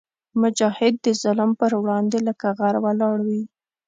[0.41, 3.43] مجاهد د ظلم پر وړاندې لکه غر ولاړ وي.